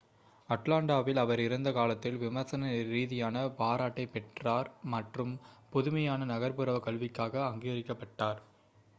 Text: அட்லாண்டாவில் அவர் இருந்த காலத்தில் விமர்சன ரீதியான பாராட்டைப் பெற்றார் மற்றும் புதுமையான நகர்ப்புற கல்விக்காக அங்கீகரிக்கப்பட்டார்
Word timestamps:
அட்லாண்டாவில் 0.49 1.19
அவர் 1.19 1.41
இருந்த 1.41 1.69
காலத்தில் 1.71 2.17
விமர்சன 2.17 2.63
ரீதியான 2.87 3.43
பாராட்டைப் 3.59 4.13
பெற்றார் 4.13 4.69
மற்றும் 4.93 5.33
புதுமையான 5.73 6.29
நகர்ப்புற 6.31 6.79
கல்விக்காக 6.79 7.43
அங்கீகரிக்கப்பட்டார் 7.45 8.41